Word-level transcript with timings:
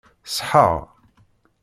Ṣeḥḥaɣ. 0.35 0.75